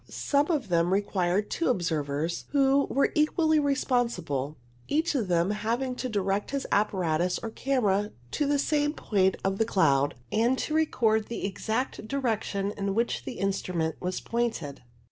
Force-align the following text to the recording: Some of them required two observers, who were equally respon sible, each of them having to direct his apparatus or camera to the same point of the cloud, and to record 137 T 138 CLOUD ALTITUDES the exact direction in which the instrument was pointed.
Some 0.09 0.49
of 0.49 0.69
them 0.69 0.91
required 0.91 1.51
two 1.51 1.69
observers, 1.69 2.45
who 2.53 2.85
were 2.85 3.11
equally 3.13 3.59
respon 3.59 4.05
sible, 4.07 4.55
each 4.87 5.13
of 5.13 5.27
them 5.27 5.51
having 5.51 5.93
to 5.97 6.09
direct 6.09 6.49
his 6.49 6.65
apparatus 6.71 7.37
or 7.43 7.51
camera 7.51 8.09
to 8.31 8.47
the 8.47 8.57
same 8.57 8.93
point 8.93 9.37
of 9.43 9.59
the 9.59 9.63
cloud, 9.65 10.15
and 10.31 10.57
to 10.57 10.73
record 10.73 11.29
137 11.29 11.29
T 11.29 11.29
138 11.29 11.29
CLOUD 11.29 11.29
ALTITUDES 11.29 11.29
the 11.37 11.45
exact 11.47 12.07
direction 12.07 12.71
in 12.75 12.95
which 12.95 13.25
the 13.25 13.33
instrument 13.37 13.95
was 13.99 14.19
pointed. 14.19 14.81